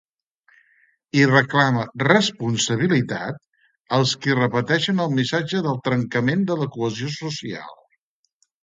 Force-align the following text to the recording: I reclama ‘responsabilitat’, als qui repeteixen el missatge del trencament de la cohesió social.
I 1.19 1.25
reclama 1.31 1.83
‘responsabilitat’, 2.07 3.37
als 3.99 4.17
qui 4.25 4.39
repeteixen 4.41 5.07
el 5.07 5.15
missatge 5.21 5.63
del 5.69 5.81
trencament 5.91 6.47
de 6.51 6.63
la 6.65 6.71
cohesió 6.79 7.17
social. 7.23 7.81